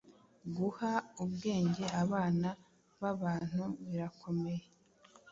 [0.55, 0.91] Guha
[1.23, 2.49] ubwenge abana
[3.01, 4.63] babantu birakomeye